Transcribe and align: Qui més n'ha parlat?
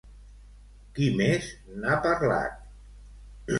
Qui 0.95 1.09
més 1.19 1.51
n'ha 1.83 2.01
parlat? 2.09 2.59